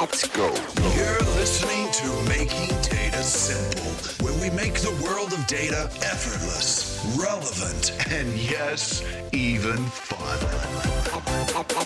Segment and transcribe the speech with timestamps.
[0.00, 0.46] Let's go.
[0.96, 7.92] You're listening to Making Data Simple, where we make the world of data effortless, relevant,
[8.10, 10.38] and yes, even fun.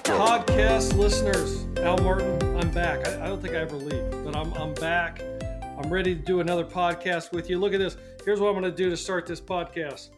[0.05, 3.05] Podcast listeners, Al Martin, I'm back.
[3.09, 5.21] I, I don't think I ever leave, but I'm, I'm back.
[5.77, 7.59] I'm ready to do another podcast with you.
[7.59, 7.97] Look at this.
[8.25, 10.11] Here's what I'm going to do to start this podcast.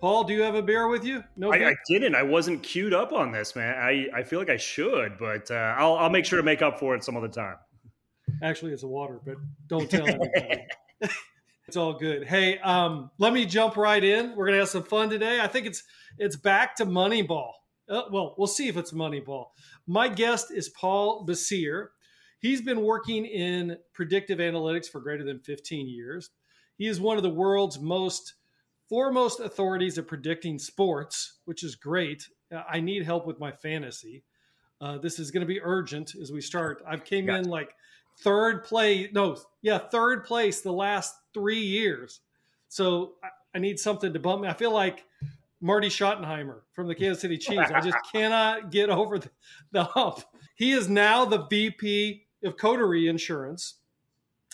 [0.00, 1.22] Paul, do you have a beer with you?
[1.36, 2.14] No, I, I, didn't.
[2.14, 3.74] I wasn't queued up on this, man.
[3.76, 6.78] I, I feel like I should, but uh, I'll I'll make sure to make up
[6.78, 7.56] for it some other time.
[8.42, 10.64] Actually, it's a water, but don't tell anybody.
[11.68, 12.26] it's all good.
[12.26, 14.34] Hey, um, let me jump right in.
[14.34, 15.38] We're gonna have some fun today.
[15.40, 15.82] I think it's
[16.16, 17.52] it's back to Moneyball.
[17.86, 19.46] Uh, well, we'll see if it's Moneyball.
[19.86, 21.88] My guest is Paul Bessire.
[22.38, 26.30] He's been working in predictive analytics for greater than 15 years.
[26.78, 28.34] He is one of the world's most
[28.90, 32.28] foremost authorities at predicting sports, which is great.
[32.52, 34.24] Uh, I need help with my fantasy.
[34.80, 36.82] Uh, this is going to be urgent as we start.
[36.86, 37.38] I've came gotcha.
[37.38, 37.74] in like
[38.22, 39.08] third place.
[39.12, 42.20] No, yeah, third place the last three years.
[42.68, 44.48] So I, I need something to bump me.
[44.48, 45.04] I feel like
[45.60, 47.70] Marty Schottenheimer from the Kansas City Chiefs.
[47.70, 49.30] I just cannot get over the,
[49.70, 50.24] the hump.
[50.56, 53.74] He is now the VP of Coterie Insurance.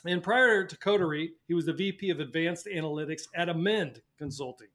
[0.09, 4.69] And prior to Coterie, he was the VP of Advanced Analytics at Amend Consulting.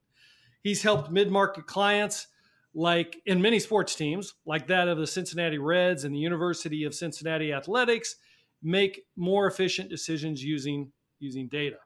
[0.62, 2.28] He's helped mid market clients
[2.74, 6.94] like in many sports teams, like that of the Cincinnati Reds and the University of
[6.94, 8.16] Cincinnati Athletics,
[8.62, 11.76] make more efficient decisions using, using data.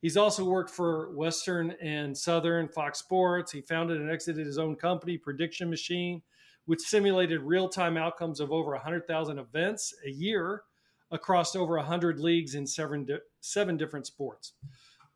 [0.00, 3.52] He's also worked for Western and Southern Fox Sports.
[3.52, 6.22] He founded and exited his own company, Prediction Machine,
[6.64, 10.62] which simulated real time outcomes of over 100,000 events a year
[11.10, 14.52] across over 100 leagues in seven, di- seven different sports.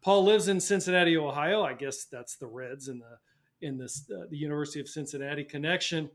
[0.03, 1.62] Paul lives in Cincinnati, Ohio.
[1.62, 3.19] I guess that's the Reds and the
[3.67, 6.11] in this uh, the University of Cincinnati connection.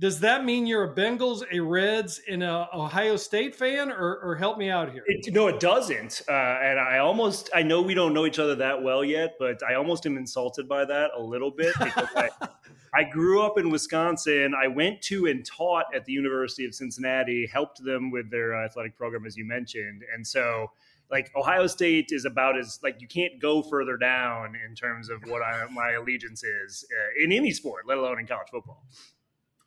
[0.00, 4.34] Does that mean you're a Bengals, a Reds, and a Ohio State fan, or, or
[4.34, 5.02] help me out here?
[5.06, 6.22] It, no, it doesn't.
[6.26, 9.62] Uh, and I almost, I know we don't know each other that well yet, but
[9.62, 12.30] I almost am insulted by that a little bit because I,
[12.92, 14.52] I grew up in Wisconsin.
[14.54, 18.96] I went to and taught at the University of Cincinnati, helped them with their athletic
[18.96, 20.70] program, as you mentioned, and so
[21.10, 25.22] like Ohio State is about as like you can't go further down in terms of
[25.26, 28.84] what I, my allegiance is uh, in any sport, let alone in college football.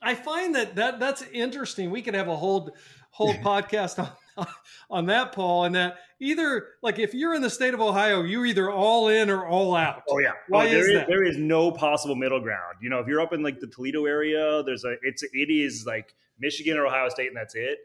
[0.01, 1.91] I find that that that's interesting.
[1.91, 2.75] We could have a whole
[3.11, 4.09] whole podcast on
[4.89, 8.45] on that, Paul, and that either like if you're in the state of Ohio, you're
[8.45, 10.03] either all in or all out.
[10.09, 11.07] Oh yeah, why oh, is, is that?
[11.07, 12.75] There is no possible middle ground.
[12.81, 15.85] You know, if you're up in like the Toledo area, there's a it's it is
[15.85, 17.79] like Michigan or Ohio State, and that's it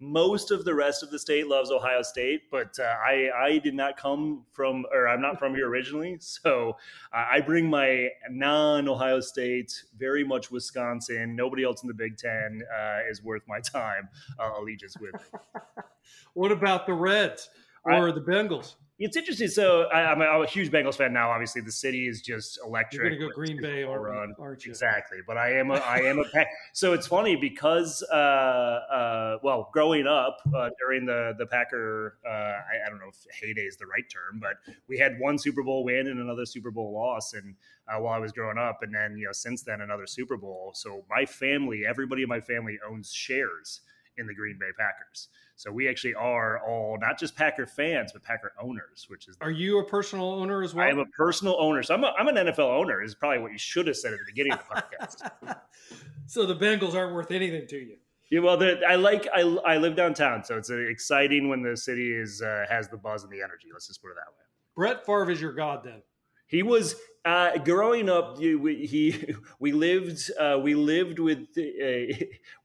[0.00, 3.74] most of the rest of the state loves Ohio State, but uh, I I did
[3.74, 6.76] not come from or I'm not from here originally, so
[7.12, 11.34] uh, I bring my non-Ohio State, very much Wisconsin.
[11.34, 15.14] Nobody else in the Big Ten uh, is worth my time uh, allegiance with.
[16.34, 17.48] what about the Reds
[17.84, 18.74] or I, the Bengals?
[19.00, 19.46] It's interesting.
[19.46, 21.30] So I, am a, I'm a huge Bengals fan now.
[21.30, 23.00] Obviously, the city is just electric.
[23.00, 24.34] You're going to go Green Bay, run.
[24.40, 24.72] aren't you?
[24.72, 25.18] Exactly.
[25.24, 26.48] But I am a I am a pack.
[26.72, 32.30] so it's funny because uh, uh, well, growing up uh, during the the Packer, uh,
[32.30, 35.62] I, I, don't know if heyday is the right term, but we had one Super
[35.62, 37.54] Bowl win and another Super Bowl loss, and
[37.86, 40.72] uh, while I was growing up, and then you know since then another Super Bowl.
[40.74, 43.82] So my family, everybody in my family owns shares
[44.16, 45.28] in the Green Bay Packers.
[45.58, 49.36] So we actually are all not just Packer fans, but Packer owners, which is.
[49.40, 50.86] Are you a personal owner as well?
[50.86, 51.82] I am a personal owner.
[51.82, 54.20] So I'm, a, I'm an NFL owner, is probably what you should have said at
[54.20, 55.58] the beginning of the podcast.
[56.26, 57.96] so the Bengals aren't worth anything to you.
[58.30, 62.40] Yeah, well, I like I, I live downtown, so it's exciting when the city is
[62.40, 63.68] uh, has the buzz and the energy.
[63.72, 64.44] Let's just put it that way.
[64.76, 66.02] Brett Favre is your god, then.
[66.48, 68.38] He was uh, growing up.
[68.38, 72.14] We, he we lived uh, we lived with uh,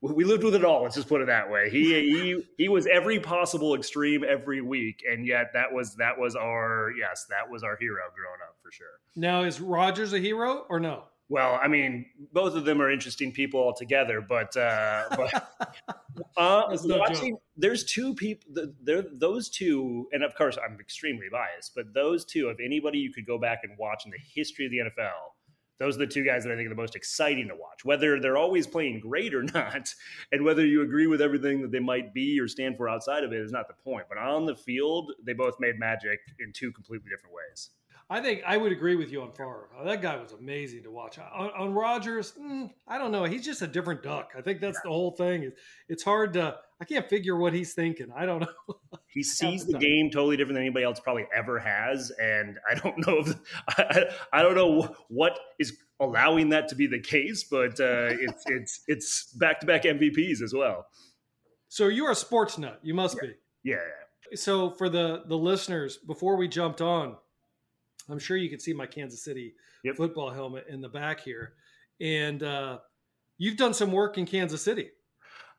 [0.00, 0.82] we lived with it all.
[0.82, 1.70] Let's just put it that way.
[1.70, 6.34] He he he was every possible extreme every week, and yet that was that was
[6.34, 8.86] our yes that was our hero growing up for sure.
[9.14, 11.04] Now is Rodgers a hero or no?
[11.30, 15.48] Well, I mean, both of them are interesting people altogether, but uh, but
[16.36, 18.66] uh, watching, there's two people.
[18.82, 23.10] There, those two, and of course, I'm extremely biased, but those two, if anybody you
[23.10, 25.32] could go back and watch in the history of the NFL,
[25.80, 27.84] those are the two guys that I think are the most exciting to watch.
[27.84, 29.94] Whether they're always playing great or not,
[30.30, 33.32] and whether you agree with everything that they might be or stand for outside of
[33.32, 34.04] it is not the point.
[34.08, 37.70] But on the field, they both made magic in two completely different ways.
[38.10, 39.68] I think I would agree with you on Favre.
[39.84, 41.18] That guy was amazing to watch.
[41.18, 43.24] On, on Rodgers, mm, I don't know.
[43.24, 44.32] He's just a different duck.
[44.36, 45.50] I think that's the whole thing.
[45.88, 46.56] It's hard to.
[46.80, 48.08] I can't figure what he's thinking.
[48.14, 48.74] I don't know.
[49.06, 53.06] He sees the game totally different than anybody else probably ever has, and I don't
[53.06, 53.34] know if
[53.68, 58.42] I, I don't know what is allowing that to be the case, but uh, it's
[58.46, 60.86] it's it's back to back MVPs as well.
[61.68, 62.80] So you're a sports nut.
[62.82, 63.28] You must yeah.
[63.28, 63.34] be.
[63.70, 64.36] Yeah.
[64.36, 67.16] So for the the listeners, before we jumped on,
[68.08, 69.96] I'm sure you can see my Kansas City yep.
[69.96, 71.54] football helmet in the back here,
[72.00, 72.78] and uh,
[73.38, 74.90] you've done some work in Kansas City.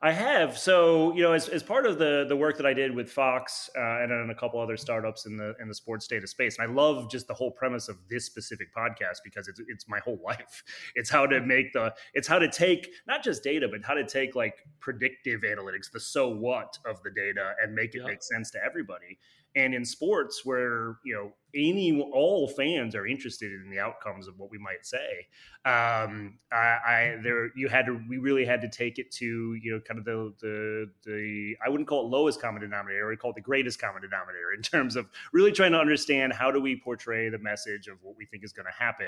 [0.02, 0.58] I have.
[0.58, 3.70] So, you know, as, as part of the the work that I did with Fox
[3.76, 6.70] uh, and then a couple other startups in the in the sports data space, and
[6.70, 10.20] I love just the whole premise of this specific podcast because it's it's my whole
[10.26, 10.64] life.
[10.96, 14.06] It's how to make the it's how to take not just data, but how to
[14.06, 18.08] take like predictive analytics, the so what of the data, and make it yeah.
[18.08, 19.18] make sense to everybody.
[19.56, 24.38] And in sports, where you know any all fans are interested in the outcomes of
[24.38, 25.28] what we might say.
[25.66, 29.74] Um, I, I, there you had to we really had to take it to you
[29.74, 33.32] know kind of the the the I wouldn't call it lowest common denominator, would call
[33.32, 36.76] it the greatest common denominator in terms of really trying to understand how do we
[36.76, 39.08] portray the message of what we think is going to happen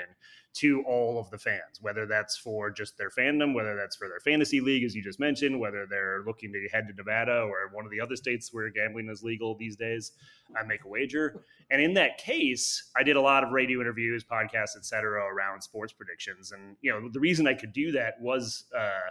[0.54, 4.20] to all of the fans, whether that's for just their fandom, whether that's for their
[4.20, 7.84] fantasy league, as you just mentioned, whether they're looking to head to Nevada or one
[7.84, 10.12] of the other states where gambling is legal these days,
[10.56, 11.44] I make a wager.
[11.70, 12.37] And in that case
[12.96, 17.08] I did a lot of radio interviews, podcasts, etc., around sports predictions, and you know
[17.08, 19.10] the reason I could do that was uh,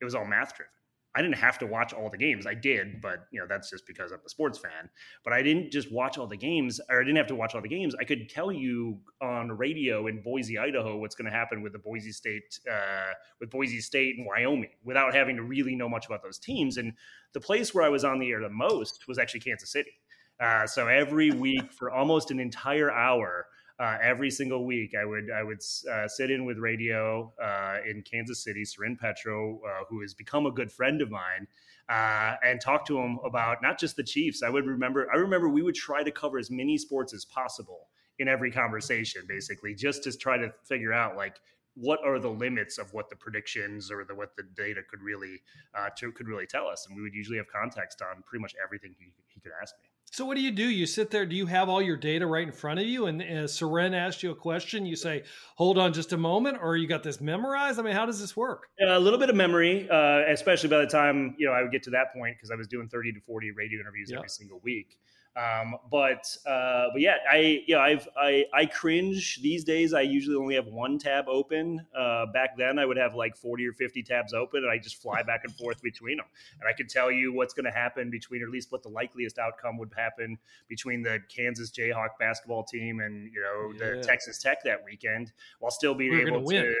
[0.00, 0.70] it was all math driven.
[1.16, 2.46] I didn't have to watch all the games.
[2.46, 4.90] I did, but you know that's just because I'm a sports fan.
[5.24, 7.62] But I didn't just watch all the games, or I didn't have to watch all
[7.62, 7.94] the games.
[7.98, 11.78] I could tell you on radio in Boise, Idaho, what's going to happen with the
[11.78, 16.22] Boise State, uh, with Boise State and Wyoming, without having to really know much about
[16.22, 16.76] those teams.
[16.76, 16.92] And
[17.32, 19.92] the place where I was on the air the most was actually Kansas City.
[20.40, 23.46] Uh, so every week for almost an entire hour,
[23.78, 25.60] uh, every single week, I would I would
[25.90, 30.46] uh, sit in with radio uh, in Kansas City, Soren Petro, uh, who has become
[30.46, 31.46] a good friend of mine,
[31.88, 34.42] uh, and talk to him about not just the Chiefs.
[34.42, 37.88] I would remember I remember we would try to cover as many sports as possible
[38.18, 41.38] in every conversation, basically, just to try to figure out like
[41.74, 45.42] what are the limits of what the predictions or the what the data could really
[45.74, 48.54] uh, to, could really tell us, and we would usually have context on pretty much
[48.62, 49.85] everything he, he could ask me.
[50.12, 50.64] So what do you do?
[50.64, 51.26] You sit there.
[51.26, 53.06] Do you have all your data right in front of you?
[53.06, 55.24] And as Soren asked you a question, you say,
[55.56, 57.78] "Hold on, just a moment," or you got this memorized?
[57.78, 58.68] I mean, how does this work?
[58.80, 61.82] a little bit of memory, uh, especially by the time you know I would get
[61.84, 64.18] to that point because I was doing thirty to forty radio interviews yep.
[64.18, 64.98] every single week.
[65.36, 69.92] Um, but uh, but yeah, I you know I've I I cringe these days.
[69.92, 71.84] I usually only have one tab open.
[71.94, 75.02] Uh, back then, I would have like forty or fifty tabs open, and I just
[75.02, 76.26] fly back and forth between them.
[76.58, 78.88] And I could tell you what's going to happen between, or at least what the
[78.88, 80.38] likeliest outcome would happen
[80.68, 83.96] between the Kansas Jayhawk basketball team and you know yeah.
[83.96, 86.76] the Texas Tech that weekend, while still being We're able to,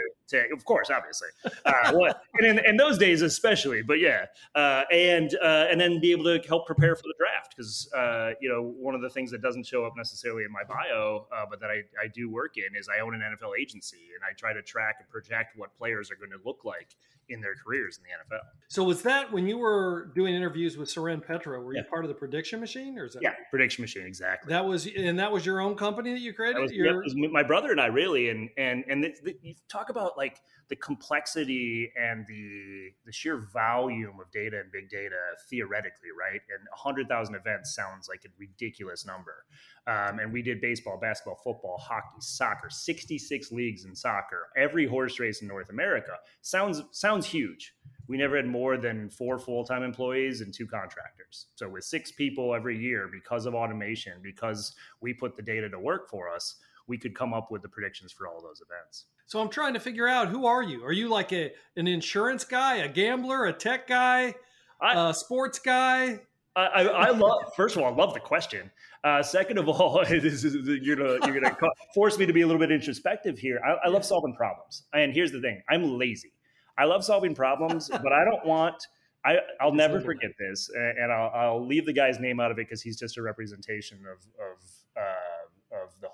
[0.52, 1.28] of course, obviously,
[1.64, 3.82] uh, what and in, in, those days especially.
[3.82, 7.54] But yeah, uh, and uh, and then be able to help prepare for the draft
[7.56, 10.62] because uh, you know, one of the things that doesn't show up necessarily in my
[10.64, 14.10] bio, uh, but that I, I do work in is I own an NFL agency
[14.14, 16.96] and I try to track and project what players are going to look like
[17.28, 18.42] in their careers in the NFL.
[18.68, 21.80] So was that when you were doing interviews with Soren Petro, were yeah.
[21.80, 23.22] you part of the prediction machine or is that?
[23.22, 24.06] Yeah, prediction machine.
[24.06, 24.50] Exactly.
[24.50, 26.56] That was, and that was your own company that you created?
[26.56, 27.02] That was, Your...
[27.02, 30.40] was my brother and I really, and, and, and the, the, you talk about like
[30.68, 35.16] the complexity and the, the sheer volume of data and big data
[35.48, 36.40] theoretically, right?
[36.50, 39.44] And a hundred thousand events sounds like a ridiculous number.
[39.86, 45.20] Um, and we did baseball, basketball, football, hockey, soccer, 66 leagues in soccer, every horse
[45.20, 46.12] race in North America.
[46.42, 47.74] Sounds sounds huge.
[48.08, 51.46] We never had more than four full time employees and two contractors.
[51.54, 55.78] So with six people every year, because of automation, because we put the data to
[55.78, 56.56] work for us,
[56.86, 59.06] we could come up with the predictions for all those events.
[59.26, 60.84] So I'm trying to figure out who are you?
[60.84, 64.34] Are you like a an insurance guy, a gambler, a tech guy,
[64.80, 66.20] I, a sports guy?
[66.56, 67.52] I, I, love.
[67.54, 68.70] First of all, I love the question.
[69.04, 71.56] Uh, second of all, this is, you're gonna you're gonna
[71.94, 73.60] force me to be a little bit introspective here.
[73.64, 76.32] I, I love solving problems, and here's the thing: I'm lazy.
[76.78, 78.86] I love solving problems, but I don't want.
[79.24, 82.68] I, I'll never forget this, and I'll, I'll leave the guy's name out of it
[82.68, 84.62] because he's just a representation of of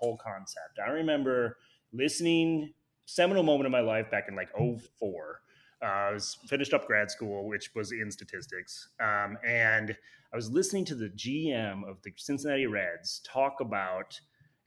[0.03, 0.79] whole concept.
[0.85, 1.59] I remember
[1.93, 2.75] listening
[3.07, 5.41] seminal moment in my life back in like 04
[5.83, 9.97] uh, I was finished up grad school, which was in statistics, um, and
[10.33, 14.19] I was listening to the GM of the Cincinnati Reds talk about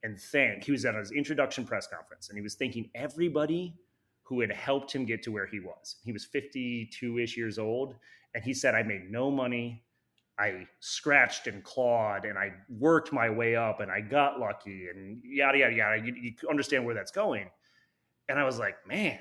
[0.03, 0.65] and thank.
[0.65, 3.73] He was at his introduction press conference, and he was thanking everybody
[4.23, 5.95] who had helped him get to where he was.
[6.03, 7.95] He was 52 ish years old,
[8.33, 9.84] and he said, "I made no money.
[10.37, 15.21] I scratched and clawed, and I worked my way up, and I got lucky, and
[15.23, 17.49] yada yada yada." You, you understand where that's going,
[18.27, 19.19] and I was like, man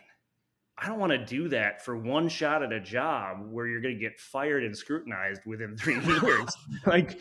[0.76, 3.94] I don't want to do that for one shot at a job where you're going
[3.94, 6.50] to get fired and scrutinized within three years.
[6.86, 7.18] like,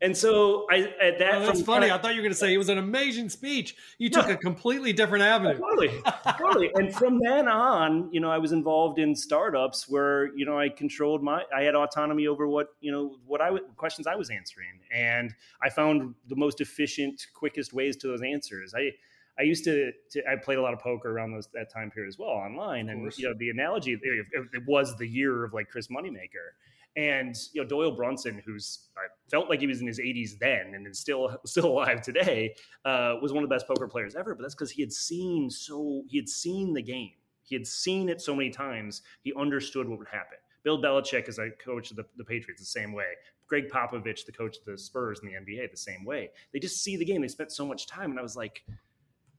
[0.00, 1.34] and so I at that.
[1.34, 1.90] Oh, that's funny.
[1.90, 3.76] I thought you were going to say it was an amazing speech.
[3.98, 5.58] You took a completely different avenue.
[5.58, 5.90] Totally,
[6.38, 6.70] totally.
[6.74, 10.68] And from then on, you know, I was involved in startups where you know I
[10.68, 14.80] controlled my, I had autonomy over what you know what I questions I was answering,
[14.94, 18.74] and I found the most efficient, quickest ways to those answers.
[18.76, 18.92] I.
[19.40, 22.08] I used to, to, I played a lot of poker around those, that time period
[22.08, 25.68] as well online, and you know the analogy it, it was the year of like
[25.70, 26.56] Chris Moneymaker,
[26.96, 30.72] and you know Doyle Brunson, who's I felt like he was in his 80s then
[30.74, 32.54] and is still still alive today,
[32.84, 34.34] uh, was one of the best poker players ever.
[34.34, 37.12] But that's because he had seen so he had seen the game.
[37.42, 39.02] He had seen it so many times.
[39.22, 40.38] He understood what would happen.
[40.64, 43.12] Bill Belichick is a coach of the, the Patriots the same way.
[43.46, 46.30] Gregg Popovich, the coach of the Spurs in the NBA, the same way.
[46.52, 47.22] They just see the game.
[47.22, 48.62] They spent so much time, and I was like,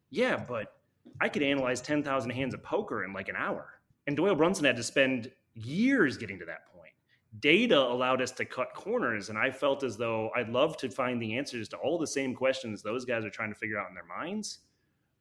[0.09, 0.73] yeah, but
[1.21, 3.79] I could analyze 10,000 hands of poker in like an hour.
[4.07, 6.68] And Doyle Brunson had to spend years getting to that point
[7.39, 11.21] data allowed us to cut corners and i felt as though i'd love to find
[11.21, 13.93] the answers to all the same questions those guys are trying to figure out in
[13.93, 14.59] their minds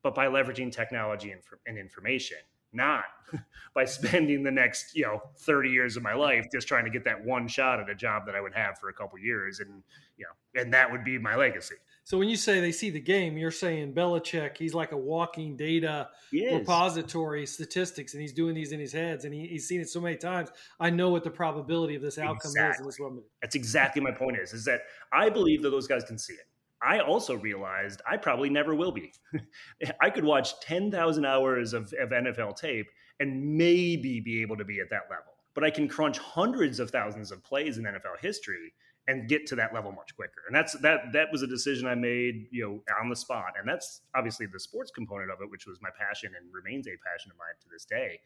[0.03, 1.35] but by leveraging technology
[1.67, 2.39] and, information
[2.73, 3.05] not
[3.75, 7.05] by spending the next you know 30 years of my life just trying to get
[7.05, 9.83] that one shot at a job that i would have for a couple years and
[10.17, 11.77] you know and that would be my legacy
[12.09, 15.59] so when you say they see the game, you're saying Belichick, he's like a walking
[15.59, 19.91] data repository, statistics, and he's doing these in his heads, and he, he's seen it
[19.91, 20.49] so many times.
[20.81, 22.73] I know what the probability of this outcome exactly.
[22.73, 23.27] is in this moment.
[23.43, 24.39] That's exactly my point.
[24.39, 26.47] Is is that I believe that those guys can see it.
[26.83, 29.13] I also realized I probably never will be.
[30.01, 32.87] I could watch ten thousand hours of, of NFL tape
[33.21, 36.91] and maybe be able to be at that level, but I can crunch hundreds of
[36.91, 38.73] thousands of plays in NFL history
[39.09, 40.43] and get to that level much quicker.
[40.47, 43.55] And that's that that was a decision I made, you know, on the spot.
[43.59, 46.93] And that's obviously the sports component of it, which was my passion and remains a
[47.05, 48.21] passion of mine to this day.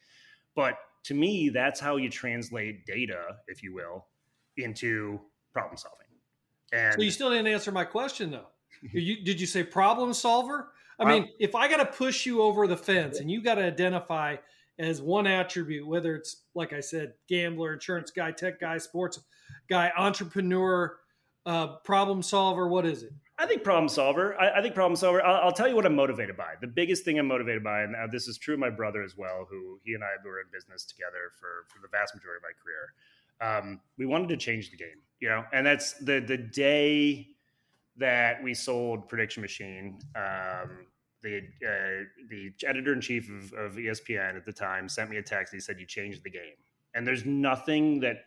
[0.55, 0.75] But
[1.05, 4.07] to me, that's how you translate data, if you will,
[4.59, 5.21] into
[5.53, 6.09] problem solving.
[6.73, 8.49] And so you still didn't answer my question though.
[8.93, 10.73] you, did you say problem solver?
[10.99, 13.55] I mean, um, if I got to push you over the fence and you got
[13.55, 14.37] to identify
[14.79, 19.19] as one attribute, whether it's like I said, gambler, insurance guy, tech guy, sports
[19.69, 20.97] guy, entrepreneur,
[21.47, 22.69] uh, problem solver?
[22.69, 23.13] What is it?
[23.39, 24.41] I think problem solver.
[24.41, 25.25] I, I think problem solver.
[25.25, 26.55] I'll, I'll, tell you what I'm motivated by.
[26.61, 29.47] The biggest thing I'm motivated by, and this is true of my brother as well,
[29.51, 32.55] who he and I were in business together for, for the vast majority of my
[32.63, 32.93] career.
[33.41, 37.27] Um, we wanted to change the game, you know, and that's the the day
[37.97, 39.99] that we sold Prediction Machine.
[40.15, 40.87] Um,
[41.23, 45.23] the uh, the editor in chief of, of ESPN at the time sent me a
[45.23, 45.53] text.
[45.53, 46.55] He said, "You changed the game,"
[46.95, 48.25] and there's nothing that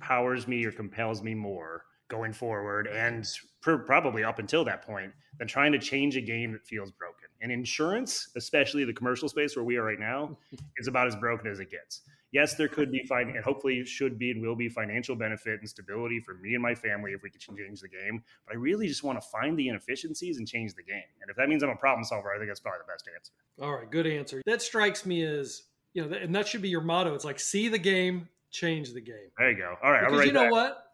[0.00, 3.26] powers me or compels me more going forward and
[3.62, 7.28] per, probably up until that point than trying to change a game that feels broken.
[7.40, 10.36] And insurance, especially the commercial space where we are right now,
[10.76, 12.02] is about as broken as it gets.
[12.32, 15.68] Yes, there could be fine and hopefully should be and will be financial benefit and
[15.68, 18.22] stability for me and my family if we could change the game.
[18.46, 21.02] But I really just want to find the inefficiencies and change the game.
[21.22, 23.32] And if that means I'm a problem solver, I think that's probably the best answer.
[23.60, 24.42] All right, good answer.
[24.46, 27.14] That strikes me as you know, and that should be your motto.
[27.14, 29.30] It's like see the game, change the game.
[29.38, 29.74] There you go.
[29.82, 30.86] All right, because you know what?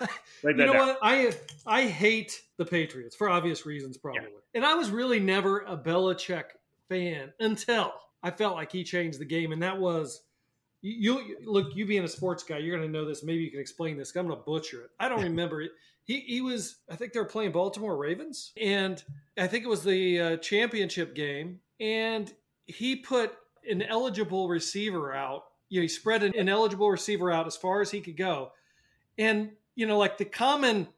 [0.44, 0.76] you know down.
[0.76, 0.98] what?
[1.02, 1.32] I
[1.66, 4.22] I hate the Patriots for obvious reasons, probably.
[4.22, 4.38] Yeah.
[4.54, 6.44] And I was really never a Belichick
[6.88, 10.22] fan until I felt like he changed the game, and that was
[10.82, 11.74] you, you look.
[11.76, 13.22] You being a sports guy, you're going to know this.
[13.22, 14.14] Maybe you can explain this.
[14.16, 14.90] I'm going to butcher it.
[14.98, 15.72] I don't remember it.
[16.04, 16.76] He he was.
[16.90, 19.02] I think they were playing Baltimore Ravens, and
[19.38, 22.32] I think it was the uh, championship game, and
[22.66, 23.32] he put
[23.68, 27.90] an eligible receiver out you know, he spread an ineligible receiver out as far as
[27.90, 28.52] he could go.
[29.16, 30.88] And, you know, like the common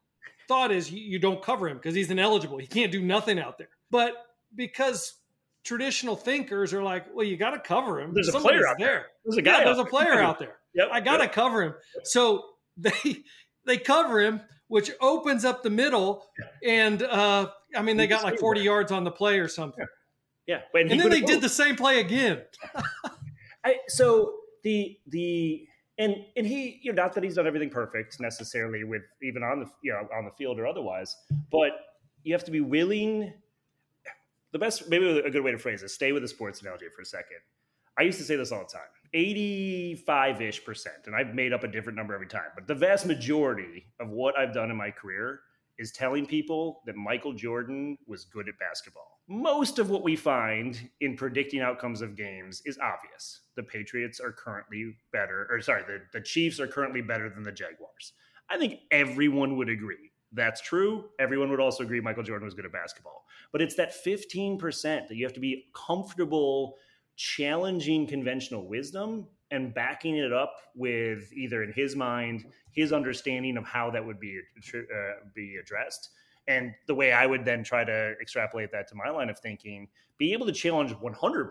[0.47, 2.57] thought is you, you don't cover him because he's ineligible.
[2.57, 3.69] He can't do nothing out there.
[3.89, 4.13] But
[4.55, 5.13] because
[5.63, 8.13] traditional thinkers are like, well, you got to cover him.
[8.13, 8.87] There's Somebody's a player out there.
[8.87, 9.05] there.
[9.25, 9.59] There's a guy.
[9.59, 10.57] Yeah, there's a player out there.
[10.75, 11.33] Yep, I got to yep.
[11.33, 11.75] cover him.
[12.03, 12.45] So
[12.77, 13.17] they
[13.63, 16.25] they cover him, which opens up the middle.
[16.65, 19.85] And uh, I mean, they got like 40 yards on the play or something.
[20.47, 20.61] Yeah.
[20.73, 20.81] yeah.
[20.81, 22.41] And, and then they did the same play again.
[23.63, 25.67] I, so the the
[25.97, 29.59] and and he you know not that he's done everything perfect necessarily with even on
[29.59, 31.15] the you know on the field or otherwise,
[31.51, 31.71] but
[32.23, 33.33] you have to be willing.
[34.51, 35.89] The best maybe a good way to phrase it.
[35.89, 37.37] Stay with the sports analogy for a second.
[37.97, 38.81] I used to say this all the time.
[39.13, 43.05] 85 ish percent, and I've made up a different number every time, but the vast
[43.05, 45.41] majority of what I've done in my career
[45.77, 49.12] is telling people that Michael Jordan was good at basketball.
[49.27, 53.41] Most of what we find in predicting outcomes of games is obvious.
[53.55, 57.51] The Patriots are currently better, or sorry, the, the Chiefs are currently better than the
[57.51, 58.13] Jaguars.
[58.49, 60.11] I think everyone would agree.
[60.33, 61.05] That's true.
[61.19, 63.25] Everyone would also agree Michael Jordan was good at basketball.
[63.51, 66.75] But it's that 15% that you have to be comfortable
[67.15, 73.63] challenging conventional wisdom and backing it up with either in his mind his understanding of
[73.63, 74.39] how that would be
[74.75, 74.81] uh,
[75.35, 76.09] be addressed
[76.47, 79.87] and the way i would then try to extrapolate that to my line of thinking
[80.17, 81.49] be able to challenge 100%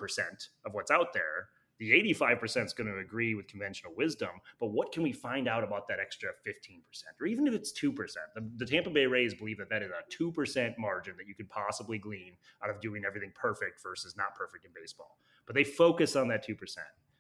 [0.65, 1.49] of what's out there
[1.83, 4.31] the 85% is going to agree with conventional wisdom,
[4.61, 6.81] but what can we find out about that extra 15%?
[7.21, 7.93] Or even if it's 2%,
[8.37, 11.51] the, the, Tampa Bay Rays believe that that is a 2% margin that you could
[11.51, 15.19] possibly glean out of doing everything perfect versus not perfect in baseball.
[15.45, 16.55] But they focus on that 2%.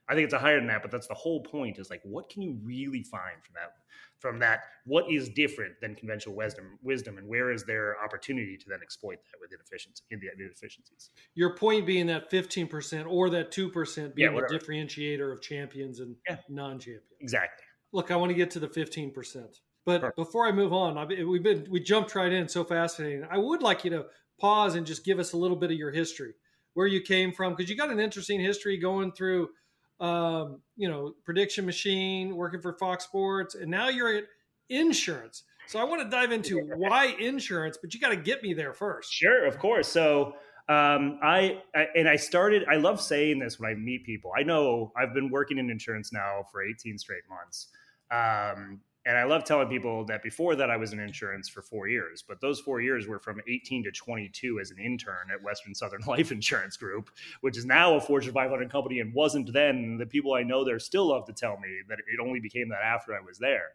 [0.08, 2.28] I think it's a higher than that, but that's the whole point is like, what
[2.28, 3.74] can you really find from that?
[4.22, 6.78] From that, what is different than conventional wisdom?
[6.80, 11.10] Wisdom, and where is there opportunity to then exploit that with inefficiency in the inefficiencies?
[11.34, 15.42] Your point being that fifteen percent or that two percent being yeah, the differentiator of
[15.42, 16.36] champions and yeah.
[16.48, 17.02] non-champions.
[17.20, 17.64] Exactly.
[17.92, 20.16] Look, I want to get to the fifteen percent, but Perfect.
[20.16, 23.26] before I move on, we've been we jumped right in, so fascinating.
[23.28, 24.06] I would like you to
[24.40, 26.34] pause and just give us a little bit of your history,
[26.74, 29.48] where you came from, because you got an interesting history going through
[30.02, 34.24] um, you know, prediction machine, working for Fox Sports, and now you're at
[34.68, 35.44] insurance.
[35.68, 38.74] So I want to dive into why insurance, but you got to get me there
[38.74, 39.12] first.
[39.12, 39.86] Sure, of course.
[39.86, 40.34] So
[40.68, 42.64] um, I, I, and I started.
[42.68, 44.32] I love saying this when I meet people.
[44.36, 47.68] I know I've been working in insurance now for 18 straight months.
[48.10, 51.88] Um, and I love telling people that before that I was in insurance for four
[51.88, 55.74] years, but those four years were from 18 to 22 as an intern at Western
[55.74, 59.96] Southern Life Insurance Group, which is now a Fortune 500 company and wasn't then.
[59.98, 62.82] The people I know there still love to tell me that it only became that
[62.84, 63.70] after I was there.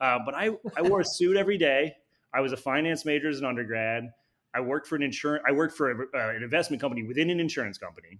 [0.00, 1.94] Uh, but I, I wore a suit every day.
[2.34, 4.10] I was a finance major as an undergrad.
[4.54, 5.44] I worked for an insurance.
[5.46, 8.18] I worked for a, uh, an investment company within an insurance company,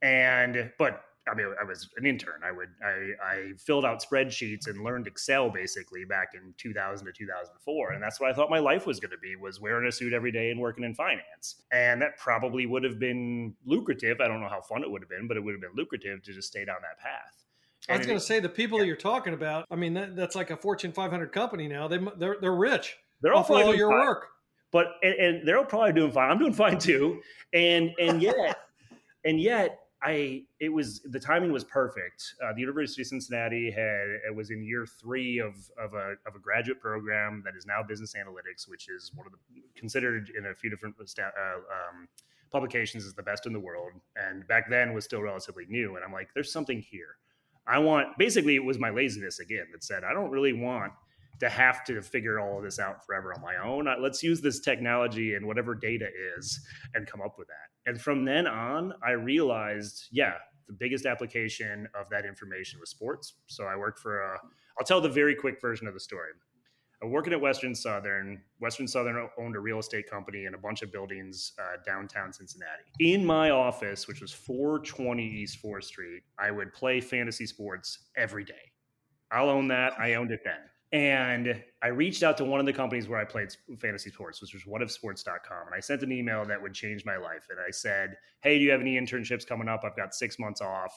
[0.00, 2.40] and but I mean, I was an intern.
[2.44, 7.12] I would I, I filled out spreadsheets and learned Excel basically back in 2000 to
[7.12, 9.92] 2004, and that's what I thought my life was going to be was wearing a
[9.92, 11.62] suit every day and working in finance.
[11.72, 14.20] And that probably would have been lucrative.
[14.20, 16.22] I don't know how fun it would have been, but it would have been lucrative
[16.22, 17.44] to just stay down that path.
[17.88, 18.82] I was going to say the people yeah.
[18.82, 19.66] that you're talking about.
[19.70, 21.88] I mean, that, that's like a Fortune 500 company now.
[21.88, 22.96] They they're they're rich.
[23.20, 24.06] They're all all your fine.
[24.06, 24.26] work.
[24.72, 26.30] But and, and they're all probably doing fine.
[26.30, 27.20] I'm doing fine too.
[27.52, 28.56] And and yet
[29.24, 32.34] and yet I it was the timing was perfect.
[32.44, 36.34] Uh, the University of Cincinnati had it was in year three of of a of
[36.36, 39.38] a graduate program that is now business analytics, which is one of the
[39.74, 42.06] considered in a few different uh, um,
[42.52, 45.96] publications as the best in the world, and back then was still relatively new.
[45.96, 47.16] And I'm like, there's something here.
[47.66, 50.92] I want basically it was my laziness again that said I don't really want
[51.40, 53.88] to have to figure all of this out forever on my own.
[54.00, 56.60] Let's use this technology and whatever data is
[56.94, 57.90] and come up with that.
[57.90, 60.34] And from then on, I realized, yeah,
[60.66, 63.34] the biggest application of that information was sports.
[63.46, 64.38] So I worked for a,
[64.78, 66.30] I'll tell the very quick version of the story.
[67.02, 68.40] I'm working at Western Southern.
[68.60, 72.84] Western Southern owned a real estate company and a bunch of buildings uh, downtown Cincinnati.
[72.98, 78.44] In my office, which was 420 East 4th Street, I would play fantasy sports every
[78.44, 78.72] day.
[79.30, 79.92] I'll own that.
[79.98, 80.60] I owned it then.
[80.94, 83.48] And I reached out to one of the companies where I played
[83.80, 85.66] fantasy sports, which was whatifsports.com.
[85.66, 87.48] And I sent an email that would change my life.
[87.50, 89.82] And I said, Hey, do you have any internships coming up?
[89.84, 90.94] I've got six months off.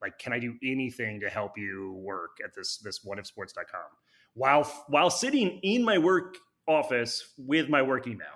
[0.00, 3.80] Like, can I do anything to help you work at this, this whatifsports.com?
[4.34, 6.36] While, while sitting in my work
[6.68, 8.28] office with my work email.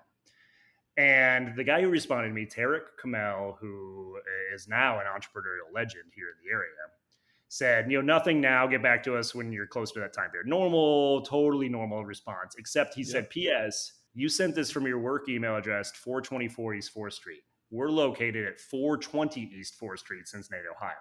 [0.96, 4.18] And the guy who responded to me, Tarek Kamel, who
[4.52, 6.70] is now an entrepreneurial legend here in the area,
[7.54, 10.28] said, you know, nothing now, get back to us when you're close to that time
[10.30, 10.48] period.
[10.48, 13.12] Normal, totally normal response, except he yeah.
[13.12, 17.42] said, P.S., you sent this from your work email address, 424 East 4th Street.
[17.70, 20.94] We're located at 420 East 4th Street, Cincinnati, Ohio.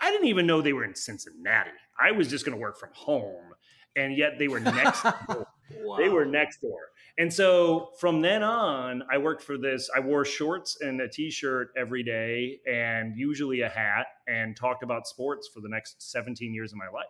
[0.00, 1.70] I didn't even know they were in Cincinnati.
[2.00, 3.54] I was just going to work from home.
[3.96, 5.46] And yet they were next door.
[5.82, 5.96] Wow.
[5.98, 6.78] They were next door.
[7.18, 9.90] And so from then on, I worked for this.
[9.94, 14.84] I wore shorts and a t shirt every day and usually a hat and talked
[14.84, 17.06] about sports for the next 17 years of my life.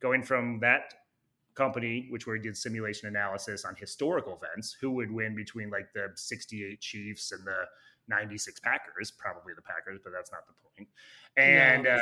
[0.00, 0.94] Going from that
[1.54, 5.92] company, which where we did simulation analysis on historical events, who would win between like
[5.94, 7.64] the 68 Chiefs and the
[8.08, 10.88] 96 Packers, probably the Packers, but that's not the point.
[11.36, 11.98] And no,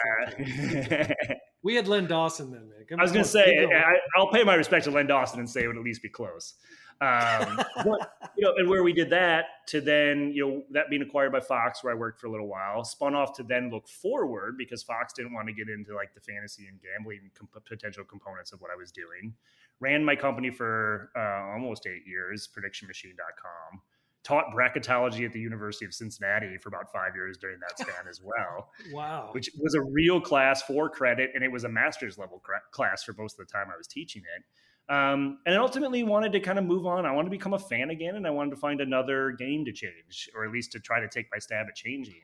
[1.27, 2.85] uh, we had Len Dawson then, man.
[2.89, 5.51] Come I was going to say, I, will pay my respect to Len Dawson and
[5.51, 6.55] say it would at least be close.
[7.01, 11.03] Um, but, you know, and where we did that to then, you know, that being
[11.03, 13.89] acquired by Fox, where I worked for a little while, spun off to then look
[13.89, 18.05] forward because Fox didn't want to get into like the fantasy and gambling comp- potential
[18.05, 19.35] components of what I was doing.
[19.81, 23.81] Ran my company for uh, almost eight years, predictionmachine.com.
[24.23, 28.23] Taught bracketology at the University of Cincinnati for about five years during that span as
[28.23, 28.71] well.
[28.93, 29.31] Wow.
[29.33, 33.15] Which was a real class for credit, and it was a master's level class for
[33.19, 34.45] most of the time I was teaching it.
[34.89, 37.07] Um, and I ultimately wanted to kind of move on.
[37.07, 39.73] I wanted to become a fan again, and I wanted to find another game to
[39.73, 42.21] change, or at least to try to take my stab at changing.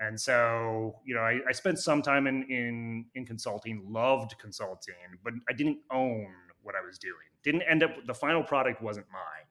[0.00, 4.94] And so, you know, I, I spent some time in, in in consulting, loved consulting,
[5.22, 6.26] but I didn't own
[6.62, 7.14] what I was doing.
[7.44, 9.41] Didn't end up the final product wasn't mine.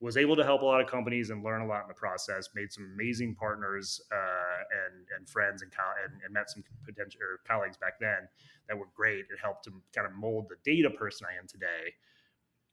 [0.00, 2.48] Was able to help a lot of companies and learn a lot in the process.
[2.54, 5.70] Made some amazing partners uh, and and friends and,
[6.04, 8.28] and, and met some potential colleagues back then
[8.68, 9.20] that were great.
[9.20, 11.92] It helped to kind of mold the data person I am today.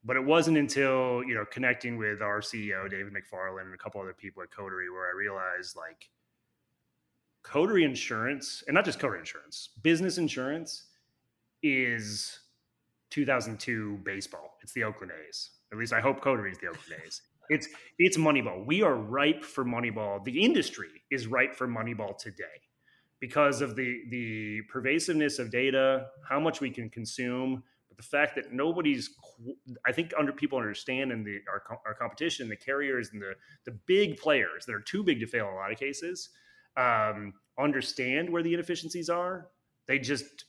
[0.05, 3.99] But it wasn't until you know connecting with our CEO David McFarland and a couple
[3.99, 6.09] other people at Coterie where I realized like
[7.47, 10.83] Coterie Insurance, and not just Coterie Insurance, business insurance
[11.63, 12.39] is
[13.09, 14.57] 2002 baseball.
[14.61, 15.51] It's the Oakland A's.
[15.71, 17.21] At least I hope Coterie is the Oakland A's.
[17.49, 18.65] It's it's Moneyball.
[18.65, 20.23] We are ripe for Moneyball.
[20.23, 22.45] The industry is ripe for Moneyball today
[23.19, 28.35] because of the the pervasiveness of data, how much we can consume, but the fact
[28.35, 29.09] that nobody's
[29.85, 33.33] I think under people understand in the our, our competition, the carriers and the
[33.65, 36.29] the big players that are too big to fail in a lot of cases
[36.77, 39.47] um, understand where the inefficiencies are.
[39.87, 40.45] They just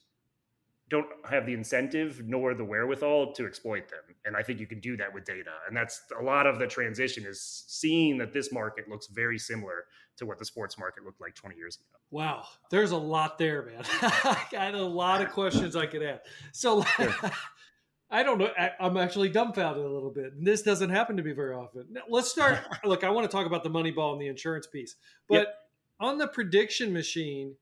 [0.90, 4.00] don't have the incentive nor the wherewithal to exploit them.
[4.24, 5.52] And I think you can do that with data.
[5.66, 9.84] And that's a lot of the transition is seeing that this market looks very similar
[10.16, 11.98] to what the sports market looked like 20 years ago.
[12.10, 12.44] Wow.
[12.70, 13.84] There's a lot there, man.
[14.02, 16.22] I had a lot of questions I could ask.
[16.52, 16.84] So
[18.10, 18.50] I don't know.
[18.58, 20.32] I, am actually dumbfounded a little bit.
[20.32, 21.86] And this doesn't happen to me very often.
[21.90, 22.58] Now, let's start.
[22.84, 24.96] look, I want to talk about the money ball and the insurance piece.
[25.28, 25.54] But yep
[26.00, 27.56] on the prediction machine,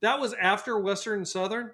[0.00, 1.70] that was after Western and Southern.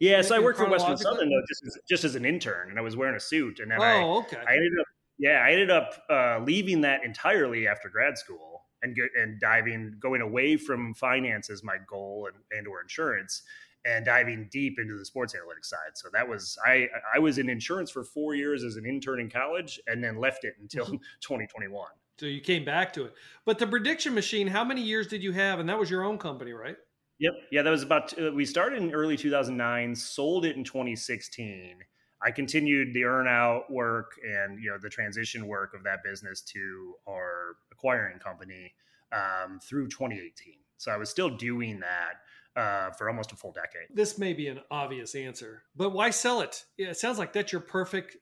[0.00, 2.78] Yeah, so I worked for Western Southern though, just as, just as an intern, and
[2.78, 3.60] I was wearing a suit.
[3.60, 4.36] And then oh, I, okay.
[4.36, 4.86] I ended up,
[5.18, 9.96] yeah, I ended up uh, leaving that entirely after grad school and get, and diving,
[10.00, 13.42] going away from finance as my goal and, and or insurance,
[13.84, 15.92] and diving deep into the sports analytics side.
[15.94, 19.30] So that was I I was in insurance for four years as an intern in
[19.30, 20.86] college, and then left it until
[21.20, 21.86] 2021.
[22.18, 23.14] So you came back to it.
[23.44, 25.58] But the prediction machine, how many years did you have?
[25.58, 26.76] And that was your own company, right?
[27.18, 27.32] Yep.
[27.50, 31.76] Yeah, that was about, uh, we started in early 2009, sold it in 2016.
[32.22, 36.94] I continued the earnout work and, you know, the transition work of that business to
[37.08, 38.72] our acquiring company
[39.12, 40.54] um, through 2018.
[40.78, 43.88] So I was still doing that uh, for almost a full decade.
[43.94, 46.64] This may be an obvious answer, but why sell it?
[46.76, 48.16] Yeah, It sounds like that's your perfect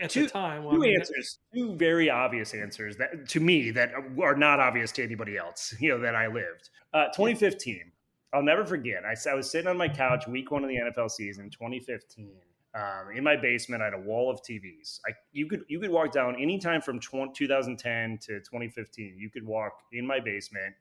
[0.00, 0.64] at two, the time.
[0.64, 3.92] Well, two I mean, answers, two very obvious answers that to me that
[4.22, 5.74] are not obvious to anybody else.
[5.80, 6.70] You know that I lived.
[6.92, 7.92] Uh, 2015.
[8.32, 9.04] I'll never forget.
[9.04, 12.30] I, I, was sitting on my couch week one of the NFL season, 2015.
[12.74, 15.00] Um, in my basement, I had a wall of TVs.
[15.08, 19.16] I, you could you could walk down anytime from 20, 2010 to 2015.
[19.18, 20.74] You could walk in my basement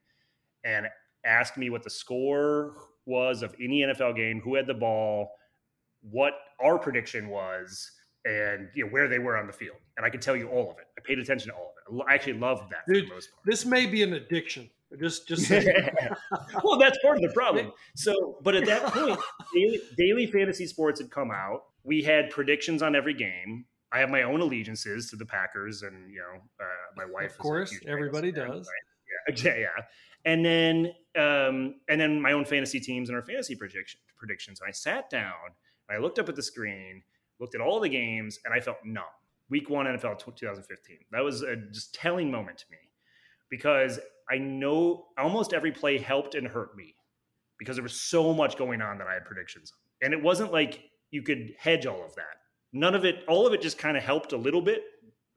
[0.65, 0.87] and
[1.25, 5.31] ask me what the score was of any NFL game, who had the ball,
[6.01, 7.91] what our prediction was,
[8.25, 10.69] and you know where they were on the field, and I could tell you all
[10.71, 10.87] of it.
[10.97, 12.05] I paid attention to all of it.
[12.09, 13.45] I actually loved that Dude, for the most part.
[13.45, 14.69] This may be an addiction.
[14.99, 15.49] Just, just
[16.63, 17.71] well, that's part of the problem.
[17.95, 19.19] So, but at that point,
[19.53, 21.63] daily, daily fantasy sports had come out.
[21.83, 23.65] We had predictions on every game.
[23.91, 27.31] I have my own allegiances to the Packers, and you know, uh, my wife.
[27.31, 28.67] Of course, everybody does.
[28.67, 29.35] Right?
[29.43, 29.67] Yeah, yeah,
[30.23, 34.61] and then um, and then my own fantasy teams and our fantasy prediction predictions.
[34.61, 35.33] And I sat down,
[35.89, 37.01] I looked up at the screen,
[37.39, 39.03] looked at all the games, and I felt numb.
[39.49, 40.97] Week one NFL 2015.
[41.11, 42.77] That was a just telling moment to me
[43.49, 46.95] because I know almost every play helped and hurt me
[47.57, 49.73] because there was so much going on that I had predictions.
[50.01, 52.35] And it wasn't like you could hedge all of that.
[52.73, 54.83] None of it, all of it just kind of helped a little bit.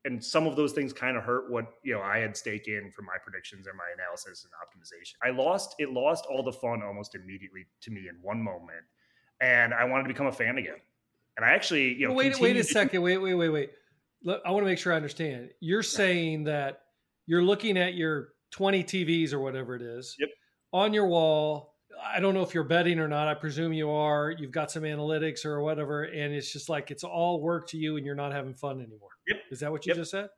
[0.04, 2.90] And some of those things kind of hurt what, you know, I had stake in
[2.90, 5.14] for my predictions and my analysis and optimization.
[5.22, 8.84] I lost, it lost all the fun almost immediately to me in one moment.
[9.40, 10.80] And I wanted to become a fan again.
[11.36, 13.70] And I actually, you know, wait, wait a second, wait, wait, wait, wait.
[14.22, 15.50] Look, I want to make sure I understand.
[15.60, 16.82] You're saying that
[17.30, 20.30] you're looking at your 20 TVs or whatever it is yep.
[20.72, 21.76] on your wall.
[22.04, 23.28] I don't know if you're betting or not.
[23.28, 24.32] I presume you are.
[24.32, 27.96] You've got some analytics or whatever, and it's just like it's all work to you,
[27.96, 29.10] and you're not having fun anymore.
[29.28, 29.36] Yep.
[29.52, 29.98] Is that what you yep.
[29.98, 30.28] just said?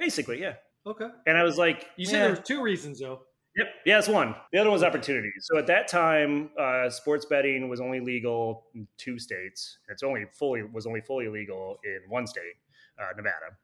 [0.00, 0.54] Basically, yeah.
[0.84, 1.06] Okay.
[1.28, 3.20] And I was like, you said there were two reasons though.
[3.56, 3.66] Yep.
[3.86, 4.34] Yeah, it's one.
[4.52, 5.30] The other was opportunity.
[5.42, 9.78] So at that time, uh, sports betting was only legal in two states.
[9.90, 12.56] It's only fully was only fully legal in one state,
[12.98, 13.56] uh, Nevada.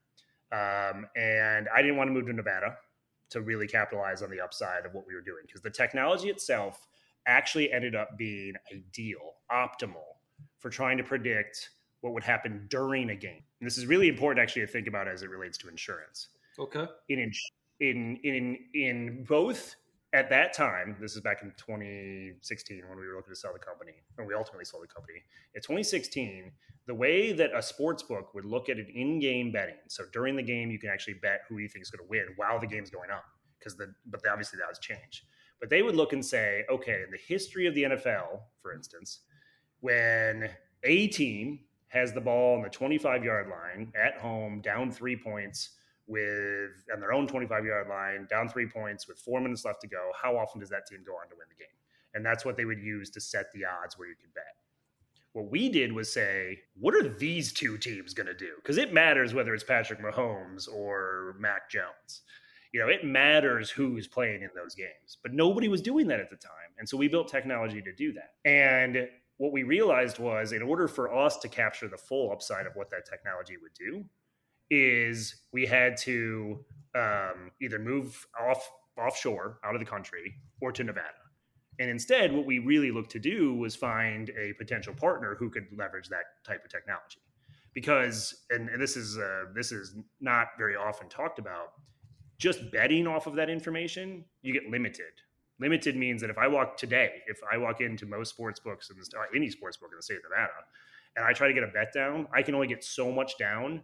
[0.53, 2.77] Um, and I didn't want to move to Nevada
[3.31, 6.87] to really capitalize on the upside of what we were doing because the technology itself
[7.27, 10.17] actually ended up being ideal, optimal
[10.59, 13.43] for trying to predict what would happen during a game.
[13.61, 16.29] And this is really important actually to think about as it relates to insurance.
[16.59, 16.87] Okay.
[17.09, 17.33] In
[17.81, 19.77] in in in both
[20.13, 23.59] at that time, this is back in 2016 when we were looking to sell the
[23.59, 25.19] company, and we ultimately sold the company.
[25.55, 26.51] In 2016,
[26.87, 30.43] the way that a sports book would look at an in-game betting, so during the
[30.43, 32.89] game, you can actually bet who you think is going to win while the game's
[32.91, 33.21] going on,
[33.59, 35.25] because the but obviously that has changed.
[35.61, 39.21] but they would look and say, okay, in the history of the NFL, for instance,
[39.81, 40.49] when
[40.85, 45.71] a team has the ball on the 25 yard line at home, down three points
[46.09, 49.87] with on their own 25 yard line, down three points with four minutes left to
[49.87, 51.69] go, how often does that team go on to win the game?
[52.15, 54.57] And that's what they would use to set the odds where you could bet.
[55.33, 58.53] What we did was say, what are these two teams going to do?
[58.57, 62.23] Because it matters whether it's Patrick Mahomes or Mac Jones.
[62.73, 65.19] You know, it matters who's playing in those games.
[65.23, 66.73] But nobody was doing that at the time.
[66.79, 68.35] And so we built technology to do that.
[68.45, 72.75] And what we realized was in order for us to capture the full upside of
[72.75, 74.05] what that technology would do,
[74.71, 80.83] is we had to um, either move off offshore out of the country or to
[80.85, 81.09] Nevada.
[81.79, 85.67] And instead, what we really looked to do was find a potential partner who could
[85.77, 87.21] leverage that type of technology.
[87.73, 91.75] Because, and, and this is uh, this is not very often talked about,
[92.39, 95.13] just betting off of that information, you get limited.
[95.61, 98.97] Limited means that if I walk today, if I walk into most sports books in
[98.97, 100.53] this, any sports book in the state of Nevada,
[101.17, 103.83] and I try to get a bet down, I can only get so much down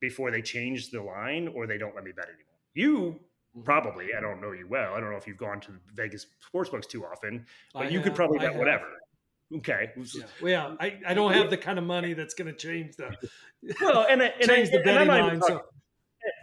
[0.00, 2.44] before they change the line or they don't let me bet anymore.
[2.74, 3.20] You
[3.56, 3.62] mm-hmm.
[3.62, 4.94] probably, I don't know you well.
[4.94, 7.98] I don't know if you've gone to Vegas sports books too often, but I you
[7.98, 8.86] have, could probably bet whatever.
[9.56, 9.90] Okay.
[9.96, 10.22] Yeah.
[10.42, 13.14] Well, yeah, I, I don't have the kind of money that's going to change the
[13.80, 15.38] well, and, and change I, the betting line.
[15.40, 15.64] Talking, so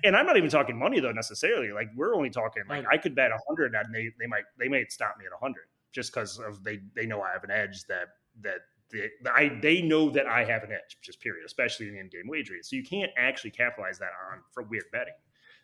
[0.03, 1.71] and I'm not even talking money though necessarily.
[1.71, 2.93] Like we're only talking like right.
[2.93, 5.39] I could bet a hundred and they they might they might stop me at a
[5.39, 8.07] hundred just because of they they know I have an edge that
[8.41, 8.59] that
[8.91, 12.61] they, I they know that I have an edge, just period, especially in in-game wagering.
[12.63, 15.13] So you can't actually capitalize that on for weird betting.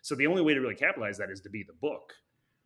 [0.02, 2.12] So the only way to really capitalize that is to be the book.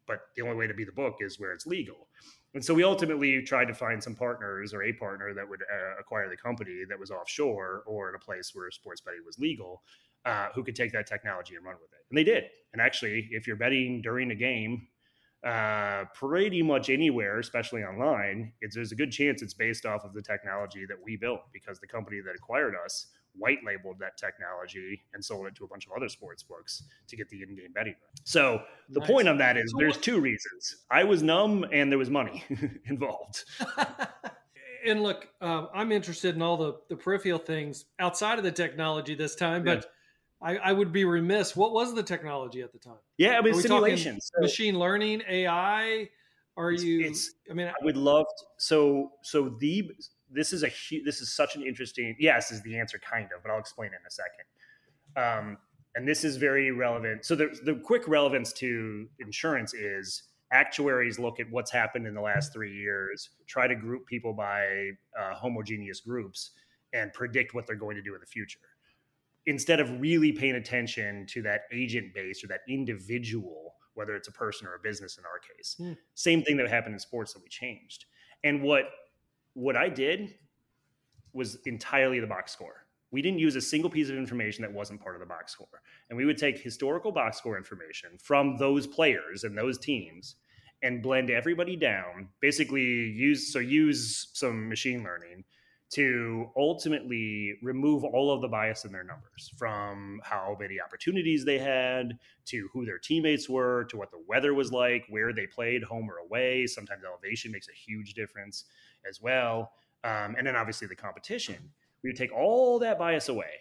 [0.06, 2.08] But the only way to be the book is where it's legal.
[2.54, 6.00] And so we ultimately tried to find some partners or a partner that would uh,
[6.00, 9.82] acquire the company that was offshore or in a place where sports betting was legal
[10.24, 12.04] uh, who could take that technology and run with it.
[12.10, 12.44] And they did.
[12.72, 14.88] And actually, if you're betting during a game,
[15.44, 20.22] uh, pretty much anywhere, especially online, there's a good chance it's based off of the
[20.22, 25.24] technology that we built because the company that acquired us white labeled that technology and
[25.24, 27.94] sold it to a bunch of other sports books to get the in-game betting.
[28.24, 29.08] So the nice.
[29.08, 30.76] point of that is there's two reasons.
[30.90, 32.44] I was numb and there was money
[32.86, 33.44] involved.
[34.86, 39.14] and look, um, I'm interested in all the the peripheral things outside of the technology
[39.14, 39.78] this time, but.
[39.78, 39.90] Yeah
[40.42, 41.54] I, I, would be remiss.
[41.54, 42.98] What was the technology at the time?
[43.16, 46.08] Yeah, I mean simulations, so machine learning, AI.
[46.56, 47.06] Are it's, you?
[47.06, 49.90] It's, I mean, I would love to, so so the
[50.30, 50.72] this is a
[51.04, 52.16] this is such an interesting.
[52.18, 54.44] Yes, is the answer kind of, but I'll explain in a second.
[55.16, 55.58] Um,
[55.94, 57.24] and this is very relevant.
[57.24, 62.20] So the the quick relevance to insurance is actuaries look at what's happened in the
[62.20, 66.50] last three years, try to group people by uh, homogeneous groups,
[66.92, 68.58] and predict what they're going to do in the future
[69.46, 74.32] instead of really paying attention to that agent base or that individual, whether it's a
[74.32, 75.76] person or a business in our case.
[75.80, 75.96] Mm.
[76.14, 78.06] Same thing that happened in sports that we changed.
[78.44, 78.84] And what
[79.54, 80.34] what I did
[81.32, 82.86] was entirely the box score.
[83.10, 85.82] We didn't use a single piece of information that wasn't part of the box score.
[86.08, 90.36] And we would take historical box score information from those players and those teams
[90.82, 92.28] and blend everybody down.
[92.40, 95.44] Basically use so use some machine learning
[95.92, 101.58] to ultimately remove all of the bias in their numbers from how many opportunities they
[101.58, 105.82] had to who their teammates were to what the weather was like where they played
[105.82, 106.66] home or away.
[106.66, 108.64] Sometimes elevation makes a huge difference
[109.06, 109.72] as well.
[110.02, 111.70] Um, and then obviously the competition.
[112.02, 113.60] We would take all that bias away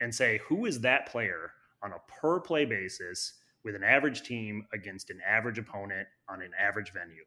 [0.00, 4.66] and say who is that player on a per play basis with an average team
[4.72, 7.22] against an average opponent on an average venue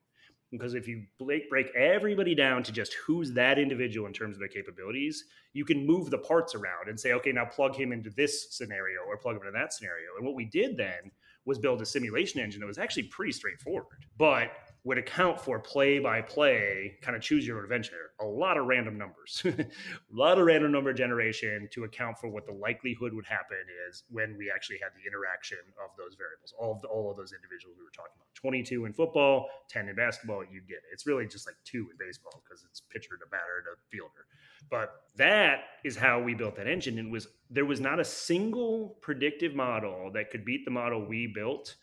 [0.54, 4.48] because if you break everybody down to just who's that individual in terms of their
[4.48, 8.56] capabilities, you can move the parts around and say, okay, now plug him into this
[8.56, 10.10] scenario or plug him into that scenario.
[10.16, 11.12] And what we did then
[11.46, 14.06] was build a simulation engine that was actually pretty straightforward.
[14.18, 14.52] But
[14.86, 18.12] would account for play by play, kind of choose your adventure.
[18.20, 19.66] A lot of random numbers, a
[20.12, 24.36] lot of random number generation to account for what the likelihood would happen is when
[24.38, 27.78] we actually had the interaction of those variables, all of the, all of those individuals
[27.78, 28.28] we were talking about.
[28.36, 30.92] 22 in football, 10 in basketball, you get it.
[30.92, 34.28] It's really just like two in baseball because it's pitcher to batter to fielder.
[34.70, 37.00] But that is how we built that engine.
[37.00, 41.28] And was there was not a single predictive model that could beat the model we
[41.28, 41.76] built,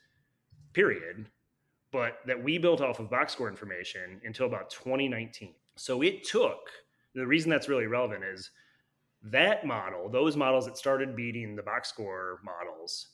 [0.74, 1.30] period
[1.92, 5.55] but that we built off of box score information until about 2019.
[5.76, 6.68] So it took
[7.14, 8.50] the reason that's really relevant is
[9.22, 13.09] that model, those models that started beating the box score models,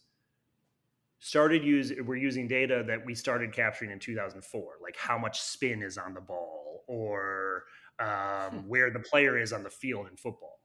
[1.19, 5.83] started use we're using data that we started capturing in 2004, like how much spin
[5.83, 7.65] is on the ball or
[7.99, 8.09] um,
[8.51, 8.69] hmm.
[8.69, 10.61] where the player is on the field in football.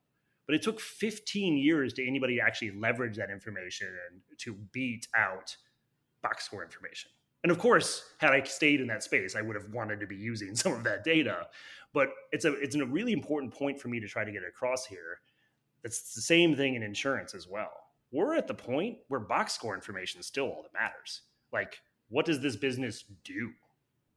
[0.47, 3.87] But it took 15 years to anybody to actually leverage that information
[4.39, 5.55] to beat out
[6.21, 7.09] box score information
[7.43, 10.15] And of course, had I stayed in that space, I would have wanted to be
[10.15, 11.47] using some of that data.
[11.93, 14.85] But it's a it's a really important point for me to try to get across
[14.85, 15.19] here.
[15.83, 17.71] It's the same thing in insurance as well.
[18.11, 21.21] We're at the point where box score information is still all that matters.
[21.51, 23.51] Like, what does this business do?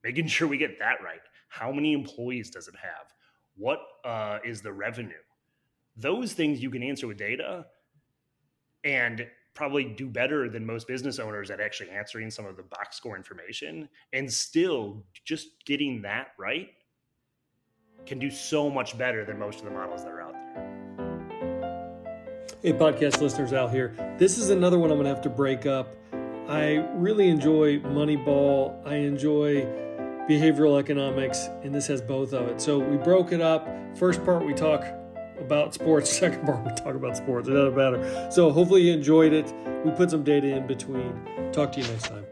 [0.02, 1.20] Making sure we get that right.
[1.48, 3.12] How many employees does it have?
[3.56, 5.12] What uh, is the revenue?
[5.96, 7.66] Those things you can answer with data
[8.82, 12.96] and probably do better than most business owners at actually answering some of the box
[12.96, 13.88] score information.
[14.12, 16.68] And still, just getting that right
[18.06, 20.74] can do so much better than most of the models that are out there.
[22.62, 23.94] Hey, podcast listeners out here.
[24.18, 25.94] This is another one I'm going to have to break up.
[26.48, 28.86] I really enjoy Moneyball.
[28.86, 29.62] I enjoy
[30.28, 32.60] behavioral economics, and this has both of it.
[32.60, 33.68] So we broke it up.
[33.96, 34.84] First part, we talk
[35.38, 36.10] about sports.
[36.18, 37.48] Second part, we talk about sports.
[37.48, 38.30] It doesn't matter.
[38.30, 39.52] So hopefully you enjoyed it.
[39.84, 41.12] We put some data in between.
[41.52, 42.23] Talk to you next time.